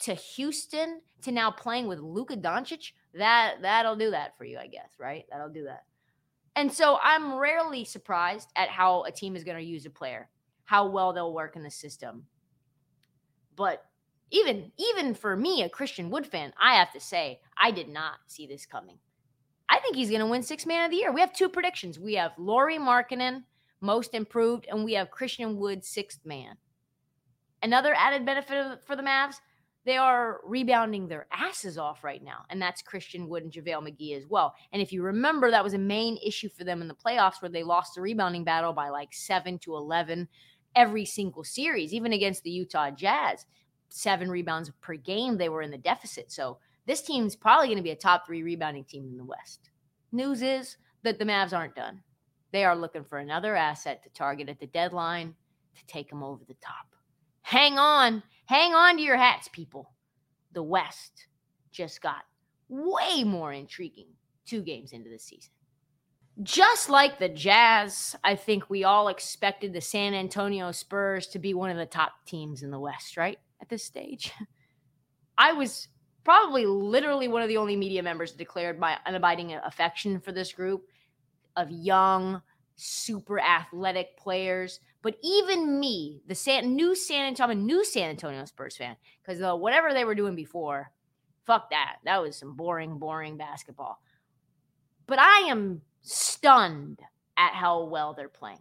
to 0.00 0.12
Houston 0.12 1.00
to 1.22 1.32
now 1.32 1.50
playing 1.50 1.88
with 1.88 1.98
Luka 1.98 2.36
Doncic, 2.36 2.92
that 3.14 3.54
that'll 3.62 3.96
do 3.96 4.10
that 4.10 4.36
for 4.36 4.44
you, 4.44 4.58
I 4.58 4.66
guess, 4.66 4.90
right? 4.98 5.24
That'll 5.30 5.48
do 5.48 5.64
that. 5.64 5.84
And 6.56 6.70
so 6.70 6.98
I'm 7.02 7.36
rarely 7.36 7.86
surprised 7.86 8.50
at 8.54 8.68
how 8.68 9.04
a 9.04 9.10
team 9.10 9.34
is 9.34 9.44
going 9.44 9.56
to 9.56 9.64
use 9.64 9.86
a 9.86 9.90
player, 9.90 10.28
how 10.66 10.90
well 10.90 11.14
they'll 11.14 11.32
work 11.32 11.56
in 11.56 11.62
the 11.62 11.70
system. 11.70 12.26
But 13.56 13.84
even 14.30 14.72
even 14.78 15.14
for 15.14 15.36
me, 15.36 15.62
a 15.62 15.68
Christian 15.68 16.10
Wood 16.10 16.26
fan, 16.26 16.52
I 16.60 16.74
have 16.74 16.92
to 16.92 17.00
say 17.00 17.40
I 17.56 17.70
did 17.70 17.88
not 17.88 18.14
see 18.26 18.46
this 18.46 18.66
coming. 18.66 18.98
I 19.68 19.78
think 19.78 19.96
he's 19.96 20.10
going 20.10 20.20
to 20.20 20.26
win 20.26 20.42
Sixth 20.42 20.66
Man 20.66 20.84
of 20.84 20.90
the 20.90 20.98
Year. 20.98 21.12
We 21.12 21.20
have 21.20 21.32
two 21.32 21.48
predictions. 21.48 21.98
We 21.98 22.14
have 22.14 22.32
Lauri 22.36 22.78
Markkanen, 22.78 23.44
most 23.80 24.14
improved, 24.14 24.66
and 24.70 24.84
we 24.84 24.94
have 24.94 25.10
Christian 25.10 25.56
Wood, 25.56 25.84
sixth 25.84 26.20
man. 26.24 26.56
Another 27.62 27.94
added 27.96 28.26
benefit 28.26 28.82
for 28.84 28.96
the 28.96 29.02
Mavs, 29.02 29.36
they 29.84 29.96
are 29.96 30.40
rebounding 30.44 31.08
their 31.08 31.26
asses 31.32 31.78
off 31.78 32.04
right 32.04 32.22
now. 32.22 32.44
And 32.50 32.60
that's 32.60 32.82
Christian 32.82 33.28
Wood 33.28 33.44
and 33.44 33.52
JaVale 33.52 33.88
McGee 33.88 34.16
as 34.16 34.26
well. 34.28 34.54
And 34.72 34.80
if 34.80 34.92
you 34.92 35.02
remember, 35.02 35.50
that 35.50 35.64
was 35.64 35.74
a 35.74 35.78
main 35.78 36.18
issue 36.24 36.48
for 36.48 36.64
them 36.64 36.82
in 36.82 36.88
the 36.88 36.94
playoffs 36.94 37.40
where 37.40 37.50
they 37.50 37.62
lost 37.62 37.94
the 37.94 38.00
rebounding 38.00 38.44
battle 38.44 38.72
by 38.72 38.90
like 38.90 39.12
seven 39.12 39.58
to 39.60 39.74
11 39.74 40.28
every 40.74 41.04
single 41.04 41.44
series, 41.44 41.92
even 41.92 42.12
against 42.12 42.42
the 42.42 42.50
Utah 42.50 42.90
Jazz. 42.90 43.46
Seven 43.88 44.30
rebounds 44.30 44.70
per 44.80 44.94
game, 44.94 45.36
they 45.36 45.48
were 45.48 45.62
in 45.62 45.70
the 45.70 45.78
deficit. 45.78 46.32
So 46.32 46.58
this 46.86 47.02
team's 47.02 47.36
probably 47.36 47.68
going 47.68 47.76
to 47.76 47.82
be 47.82 47.90
a 47.90 47.96
top 47.96 48.26
three 48.26 48.42
rebounding 48.42 48.84
team 48.84 49.06
in 49.06 49.16
the 49.16 49.24
West. 49.24 49.70
News 50.12 50.42
is 50.42 50.76
that 51.02 51.18
the 51.18 51.24
Mavs 51.24 51.56
aren't 51.56 51.74
done. 51.74 52.02
They 52.52 52.64
are 52.64 52.76
looking 52.76 53.04
for 53.04 53.18
another 53.18 53.56
asset 53.56 54.02
to 54.02 54.10
target 54.10 54.48
at 54.48 54.60
the 54.60 54.66
deadline 54.66 55.34
to 55.74 55.86
take 55.86 56.08
them 56.08 56.22
over 56.22 56.44
the 56.46 56.54
top. 56.54 56.86
Hang 57.42 57.78
on. 57.78 58.22
Hang 58.46 58.74
on 58.74 58.96
to 58.96 59.02
your 59.02 59.16
hats, 59.16 59.48
people. 59.52 59.90
The 60.52 60.62
West 60.62 61.26
just 61.70 62.02
got 62.02 62.24
way 62.68 63.24
more 63.24 63.52
intriguing 63.52 64.08
two 64.44 64.62
games 64.62 64.92
into 64.92 65.10
the 65.10 65.18
season. 65.18 65.50
Just 66.40 66.88
like 66.88 67.18
the 67.18 67.28
Jazz, 67.28 68.16
I 68.24 68.36
think 68.36 68.70
we 68.70 68.84
all 68.84 69.08
expected 69.08 69.72
the 69.72 69.82
San 69.82 70.14
Antonio 70.14 70.72
Spurs 70.72 71.26
to 71.28 71.38
be 71.38 71.52
one 71.52 71.70
of 71.70 71.76
the 71.76 71.84
top 71.84 72.12
teams 72.24 72.62
in 72.62 72.70
the 72.70 72.80
West, 72.80 73.16
right? 73.16 73.38
At 73.60 73.68
this 73.68 73.84
stage. 73.84 74.32
I 75.38 75.52
was 75.52 75.88
probably 76.24 76.64
literally 76.64 77.28
one 77.28 77.42
of 77.42 77.48
the 77.48 77.58
only 77.58 77.76
media 77.76 78.02
members 78.02 78.32
that 78.32 78.38
declared 78.38 78.78
my 78.78 78.96
unabiding 79.06 79.60
affection 79.66 80.20
for 80.20 80.32
this 80.32 80.52
group 80.52 80.86
of 81.56 81.70
young, 81.70 82.40
super 82.76 83.38
athletic 83.38 84.16
players. 84.16 84.80
But 85.02 85.16
even 85.22 85.80
me, 85.80 86.22
the 86.26 86.34
San, 86.34 86.74
new 86.74 86.94
San 86.94 87.26
Antonio, 87.26 87.56
new 87.56 87.84
San 87.84 88.08
Antonio 88.08 88.44
Spurs 88.46 88.76
fan, 88.76 88.96
because 89.22 89.42
uh, 89.42 89.54
whatever 89.54 89.92
they 89.92 90.04
were 90.04 90.14
doing 90.14 90.34
before, 90.34 90.92
fuck 91.44 91.70
that. 91.70 91.96
That 92.04 92.22
was 92.22 92.36
some 92.36 92.56
boring, 92.56 92.98
boring 92.98 93.36
basketball. 93.36 94.00
But 95.06 95.18
I 95.18 95.48
am 95.50 95.82
stunned 96.02 97.00
at 97.36 97.54
how 97.54 97.84
well 97.84 98.14
they're 98.14 98.28
playing. 98.28 98.58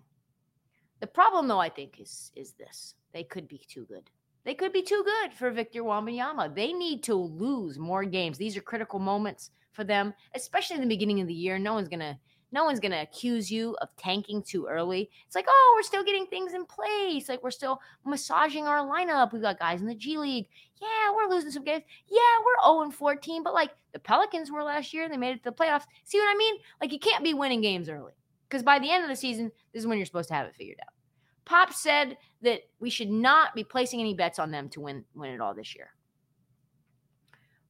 The 0.99 1.07
problem, 1.07 1.47
though, 1.47 1.59
I 1.59 1.69
think 1.69 1.99
is 1.99 2.31
is 2.35 2.53
this: 2.53 2.95
they 3.13 3.23
could 3.23 3.47
be 3.47 3.61
too 3.67 3.85
good. 3.85 4.09
They 4.43 4.53
could 4.55 4.73
be 4.73 4.81
too 4.81 5.03
good 5.03 5.33
for 5.33 5.51
Victor 5.51 5.83
Wembanyama. 5.83 6.55
They 6.55 6.73
need 6.73 7.03
to 7.03 7.15
lose 7.15 7.77
more 7.77 8.05
games. 8.05 8.37
These 8.37 8.57
are 8.57 8.61
critical 8.61 8.99
moments 8.99 9.51
for 9.71 9.83
them, 9.83 10.13
especially 10.35 10.75
in 10.75 10.81
the 10.81 10.87
beginning 10.87 11.21
of 11.21 11.27
the 11.27 11.33
year. 11.33 11.59
No 11.59 11.73
one's 11.73 11.89
gonna 11.89 12.19
no 12.51 12.65
one's 12.65 12.79
going 12.79 12.91
to 12.91 13.01
accuse 13.01 13.49
you 13.49 13.75
of 13.81 13.89
tanking 13.97 14.43
too 14.43 14.67
early. 14.67 15.09
It's 15.25 15.35
like, 15.35 15.45
oh, 15.47 15.73
we're 15.75 15.83
still 15.83 16.03
getting 16.03 16.25
things 16.25 16.53
in 16.53 16.65
place. 16.65 17.29
Like 17.29 17.43
we're 17.43 17.51
still 17.51 17.79
massaging 18.05 18.67
our 18.67 18.79
lineup. 18.79 19.31
We've 19.31 19.41
got 19.41 19.59
guys 19.59 19.81
in 19.81 19.87
the 19.87 19.95
G 19.95 20.17
League. 20.17 20.47
Yeah, 20.81 21.15
we're 21.15 21.29
losing 21.29 21.51
some 21.51 21.63
games. 21.63 21.83
Yeah, 22.07 22.19
we're 22.45 22.83
0 22.83 22.91
14, 22.91 23.43
but 23.43 23.53
like 23.53 23.71
the 23.93 23.99
Pelicans 23.99 24.51
were 24.51 24.63
last 24.63 24.93
year 24.93 25.03
and 25.03 25.13
they 25.13 25.17
made 25.17 25.35
it 25.35 25.43
to 25.43 25.49
the 25.49 25.55
playoffs. 25.55 25.85
See 26.03 26.19
what 26.19 26.33
I 26.33 26.37
mean? 26.37 26.55
Like 26.81 26.91
you 26.91 26.99
can't 26.99 27.23
be 27.23 27.33
winning 27.33 27.61
games 27.61 27.87
early 27.89 28.13
because 28.49 28.63
by 28.63 28.79
the 28.79 28.91
end 28.91 29.03
of 29.03 29.09
the 29.09 29.15
season, 29.15 29.51
this 29.73 29.81
is 29.81 29.87
when 29.87 29.97
you're 29.97 30.05
supposed 30.05 30.29
to 30.29 30.35
have 30.35 30.47
it 30.47 30.55
figured 30.55 30.79
out. 30.81 30.93
Pop 31.45 31.73
said 31.73 32.17
that 32.41 32.61
we 32.79 32.89
should 32.89 33.09
not 33.09 33.55
be 33.55 33.63
placing 33.63 33.99
any 33.99 34.13
bets 34.13 34.39
on 34.39 34.51
them 34.51 34.69
to 34.69 34.81
win 34.81 35.05
win 35.15 35.31
it 35.31 35.41
all 35.41 35.53
this 35.53 35.75
year. 35.75 35.89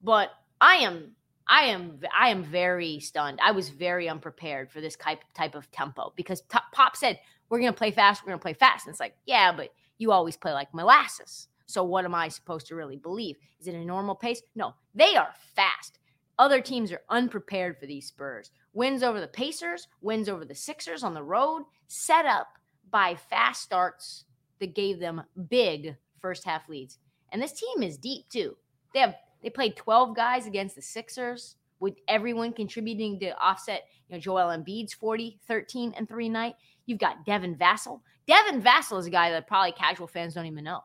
But 0.03 0.31
I 0.59 0.77
am 0.77 1.15
I 1.51 1.63
am 1.63 1.99
I 2.17 2.29
am 2.29 2.43
very 2.43 2.99
stunned. 3.01 3.39
I 3.43 3.51
was 3.51 3.67
very 3.67 4.07
unprepared 4.07 4.71
for 4.71 4.79
this 4.79 4.95
type 4.95 5.19
type 5.33 5.53
of 5.53 5.69
tempo 5.71 6.13
because 6.15 6.41
t- 6.41 6.57
Pop 6.71 6.95
said 6.95 7.19
we're 7.49 7.59
going 7.59 7.73
to 7.73 7.77
play 7.77 7.91
fast, 7.91 8.23
we're 8.23 8.29
going 8.29 8.39
to 8.39 8.41
play 8.41 8.53
fast. 8.53 8.87
And 8.87 8.93
it's 8.93 9.01
like, 9.01 9.15
yeah, 9.25 9.51
but 9.51 9.73
you 9.97 10.13
always 10.13 10.37
play 10.37 10.53
like 10.53 10.73
molasses. 10.73 11.49
So 11.65 11.83
what 11.83 12.05
am 12.05 12.15
I 12.15 12.29
supposed 12.29 12.67
to 12.67 12.75
really 12.75 12.95
believe? 12.95 13.35
Is 13.59 13.67
it 13.67 13.75
a 13.75 13.83
normal 13.83 14.15
pace? 14.15 14.41
No, 14.55 14.75
they 14.95 15.17
are 15.17 15.33
fast. 15.53 15.99
Other 16.39 16.61
teams 16.61 16.91
are 16.93 17.01
unprepared 17.09 17.77
for 17.77 17.85
these 17.85 18.07
Spurs. 18.07 18.51
Wins 18.73 19.03
over 19.03 19.19
the 19.19 19.27
Pacers, 19.27 19.89
wins 19.99 20.29
over 20.29 20.45
the 20.45 20.55
Sixers 20.55 21.03
on 21.03 21.13
the 21.13 21.21
road, 21.21 21.63
set 21.87 22.25
up 22.25 22.47
by 22.89 23.15
fast 23.15 23.61
starts 23.61 24.23
that 24.59 24.73
gave 24.73 24.99
them 24.99 25.21
big 25.49 25.97
first 26.21 26.45
half 26.45 26.69
leads. 26.69 26.97
And 27.33 27.41
this 27.41 27.53
team 27.53 27.83
is 27.83 27.97
deep 27.97 28.29
too. 28.29 28.55
They 28.93 29.01
have 29.01 29.15
they 29.41 29.49
played 29.49 29.75
12 29.75 30.15
guys 30.15 30.47
against 30.47 30.75
the 30.75 30.81
Sixers 30.81 31.55
with 31.79 31.95
everyone 32.07 32.53
contributing 32.53 33.19
to 33.19 33.37
offset, 33.39 33.87
you 34.07 34.15
know, 34.15 34.19
Joel 34.19 34.55
Embiid's 34.55 34.93
40, 34.93 35.39
13, 35.47 35.93
and 35.97 36.07
3 36.07 36.29
night. 36.29 36.55
You've 36.85 36.99
got 36.99 37.25
Devin 37.25 37.55
Vassell. 37.55 38.01
Devin 38.27 38.61
Vassell 38.61 38.99
is 38.99 39.07
a 39.07 39.11
guy 39.11 39.31
that 39.31 39.47
probably 39.47 39.71
casual 39.71 40.07
fans 40.07 40.33
don't 40.33 40.45
even 40.45 40.63
know. 40.63 40.81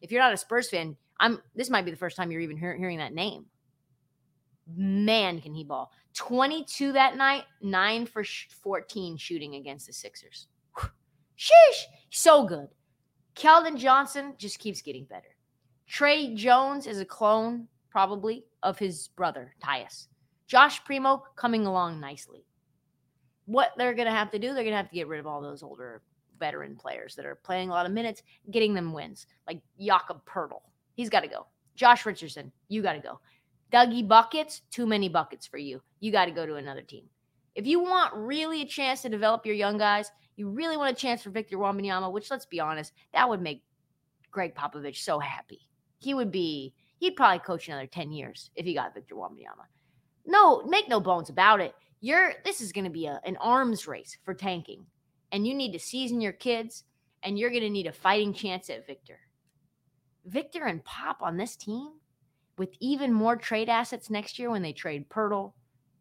If 0.00 0.10
you're 0.10 0.22
not 0.22 0.32
a 0.32 0.36
Spurs 0.36 0.68
fan, 0.68 0.96
I'm 1.20 1.40
this 1.54 1.70
might 1.70 1.84
be 1.84 1.92
the 1.92 1.96
first 1.96 2.16
time 2.16 2.32
you're 2.32 2.40
even 2.40 2.56
hear, 2.56 2.76
hearing 2.76 2.98
that 2.98 3.14
name. 3.14 3.46
Man, 4.74 5.40
can 5.40 5.54
he 5.54 5.64
ball. 5.64 5.92
22 6.14 6.92
that 6.92 7.16
night, 7.16 7.44
9 7.62 8.06
for 8.06 8.24
14 8.24 9.16
shooting 9.16 9.54
against 9.54 9.86
the 9.86 9.92
Sixers. 9.92 10.48
Sheesh. 11.38 11.84
So 12.10 12.44
good. 12.44 12.68
Keldon 13.34 13.76
Johnson 13.78 14.34
just 14.36 14.58
keeps 14.58 14.82
getting 14.82 15.04
better. 15.04 15.31
Tre 15.92 16.34
Jones 16.34 16.86
is 16.86 17.00
a 17.00 17.04
clone, 17.04 17.68
probably, 17.90 18.46
of 18.62 18.78
his 18.78 19.08
brother, 19.08 19.54
Tyus. 19.62 20.06
Josh 20.46 20.82
Primo 20.86 21.22
coming 21.36 21.66
along 21.66 22.00
nicely. 22.00 22.46
What 23.44 23.72
they're 23.76 23.92
going 23.92 24.06
to 24.06 24.14
have 24.14 24.30
to 24.30 24.38
do, 24.38 24.54
they're 24.54 24.64
going 24.64 24.70
to 24.70 24.78
have 24.78 24.88
to 24.88 24.94
get 24.94 25.06
rid 25.06 25.20
of 25.20 25.26
all 25.26 25.42
those 25.42 25.62
older 25.62 26.00
veteran 26.40 26.76
players 26.76 27.14
that 27.16 27.26
are 27.26 27.34
playing 27.34 27.68
a 27.68 27.72
lot 27.72 27.84
of 27.84 27.92
minutes, 27.92 28.22
getting 28.50 28.72
them 28.72 28.94
wins, 28.94 29.26
like 29.46 29.60
Jakob 29.78 30.24
Poeltl. 30.24 30.62
He's 30.94 31.10
got 31.10 31.20
to 31.20 31.28
go. 31.28 31.46
Josh 31.74 32.06
Richardson, 32.06 32.50
you 32.68 32.80
got 32.80 32.94
to 32.94 32.98
go. 32.98 33.20
Dougie 33.70 34.08
Buckets, 34.08 34.62
too 34.70 34.86
many 34.86 35.10
buckets 35.10 35.46
for 35.46 35.58
you. 35.58 35.82
You 36.00 36.10
got 36.10 36.24
to 36.24 36.30
go 36.30 36.46
to 36.46 36.54
another 36.54 36.80
team. 36.80 37.04
If 37.54 37.66
you 37.66 37.80
want 37.80 38.14
really 38.14 38.62
a 38.62 38.66
chance 38.66 39.02
to 39.02 39.10
develop 39.10 39.44
your 39.44 39.56
young 39.56 39.76
guys, 39.76 40.10
you 40.36 40.48
really 40.48 40.78
want 40.78 40.96
a 40.96 40.98
chance 40.98 41.22
for 41.22 41.28
Victor 41.28 41.58
Wembanyama, 41.58 42.10
which 42.10 42.30
let's 42.30 42.46
be 42.46 42.60
honest, 42.60 42.94
that 43.12 43.28
would 43.28 43.42
make 43.42 43.62
Gregg 44.30 44.54
Popovich 44.54 44.96
so 44.96 45.18
happy. 45.18 45.68
He 46.02 46.14
would 46.14 46.32
be, 46.32 46.74
he'd 46.98 47.16
probably 47.16 47.38
coach 47.38 47.68
another 47.68 47.86
10 47.86 48.12
years 48.12 48.50
if 48.56 48.66
he 48.66 48.74
got 48.74 48.94
Victor 48.94 49.14
Wembanyama. 49.14 49.66
No, 50.26 50.62
make 50.64 50.88
no 50.88 51.00
bones 51.00 51.30
about 51.30 51.60
it. 51.60 51.74
You're 52.00 52.34
this 52.44 52.60
is 52.60 52.72
going 52.72 52.84
to 52.84 52.90
be 52.90 53.06
a, 53.06 53.20
an 53.24 53.36
arms 53.36 53.86
race 53.86 54.16
for 54.24 54.34
tanking. 54.34 54.84
And 55.30 55.46
you 55.46 55.54
need 55.54 55.72
to 55.72 55.78
season 55.78 56.20
your 56.20 56.32
kids, 56.32 56.84
and 57.22 57.38
you're 57.38 57.50
going 57.50 57.62
to 57.62 57.70
need 57.70 57.86
a 57.86 57.92
fighting 57.92 58.34
chance 58.34 58.68
at 58.68 58.86
Victor. 58.86 59.18
Victor 60.26 60.64
and 60.64 60.84
Pop 60.84 61.22
on 61.22 61.36
this 61.36 61.56
team 61.56 61.92
with 62.58 62.70
even 62.80 63.12
more 63.12 63.36
trade 63.36 63.68
assets 63.68 64.10
next 64.10 64.38
year 64.38 64.50
when 64.50 64.62
they 64.62 64.72
trade 64.72 65.08
Poeltl 65.08 65.52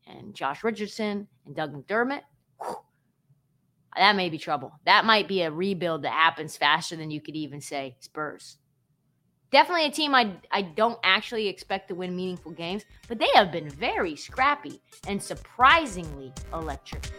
and 0.07 0.33
Josh 0.33 0.63
Richardson 0.63 1.27
and 1.45 1.55
Doug 1.55 1.73
McDermott. 1.73 2.21
Whew, 2.59 2.75
that 3.95 4.15
may 4.15 4.29
be 4.29 4.37
trouble. 4.37 4.73
That 4.85 5.05
might 5.05 5.27
be 5.27 5.41
a 5.41 5.51
rebuild 5.51 6.03
that 6.03 6.13
happens 6.13 6.57
faster 6.57 6.95
than 6.95 7.11
you 7.11 7.21
could 7.21 7.35
even 7.35 7.61
say 7.61 7.95
Spurs. 7.99 8.57
Definitely 9.51 9.87
a 9.87 9.91
team 9.91 10.15
I, 10.15 10.31
I 10.49 10.61
don't 10.61 10.97
actually 11.03 11.49
expect 11.49 11.89
to 11.89 11.95
win 11.95 12.15
meaningful 12.15 12.53
games, 12.53 12.85
but 13.09 13.19
they 13.19 13.27
have 13.35 13.51
been 13.51 13.69
very 13.69 14.15
scrappy 14.15 14.81
and 15.07 15.21
surprisingly 15.21 16.31
electric. 16.53 17.11